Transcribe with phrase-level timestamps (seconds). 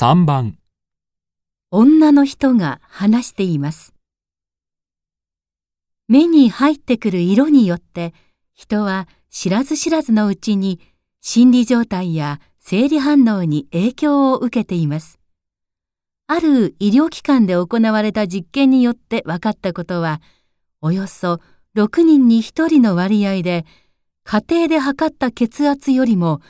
[0.00, 0.56] 3番
[1.72, 3.94] 女の人が話しています。
[6.06, 8.14] 目に入ってくる色によって
[8.54, 10.78] 人は知らず知らずのうちに
[11.20, 15.18] 心理状態や生理反応に影響を受けています。
[16.28, 20.20] ある医療機関で行われた実験によって分かったことは、
[20.80, 21.40] およそ
[21.74, 23.66] 6人に1人の割合で
[24.22, 26.40] 家庭で測った血圧よりも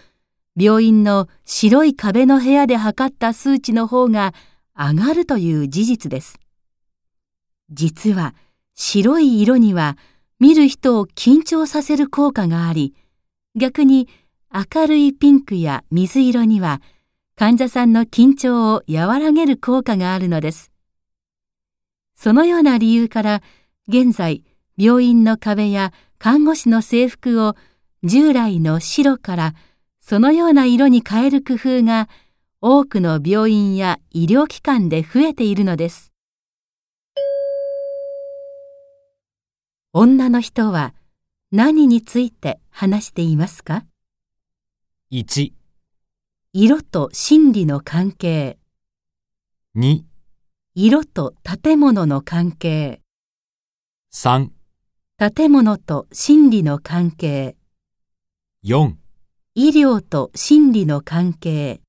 [0.58, 4.34] 病院の白い壁の部屋で測った数値の方が
[4.76, 6.40] 上がるという事実です。
[7.70, 8.34] 実は
[8.74, 9.96] 白い色には
[10.40, 12.94] 見る人を緊張させる効果があり、
[13.54, 14.08] 逆に
[14.52, 16.80] 明るいピンクや水色には
[17.36, 20.72] 患者さんの緊張を和らげる効果があるのです。
[22.16, 23.42] そのような理由から
[23.86, 24.42] 現在
[24.76, 27.54] 病院の壁や看護師の制服を
[28.02, 29.54] 従来の白から
[30.08, 32.08] そのような色に変える工夫が
[32.62, 36.14] 多くの病院や医療機関で増えているのです。
[39.92, 40.94] 女の人は
[41.52, 43.84] 何について話していますか
[45.12, 45.52] ？1、
[46.54, 48.58] 色と心理の関係、
[49.76, 50.04] 2、
[50.74, 53.02] 色と建物の関係、
[54.14, 54.48] 3、
[55.36, 57.56] 建物と心理の関係、
[58.64, 58.94] 4
[59.60, 61.80] 医療と心理の関係。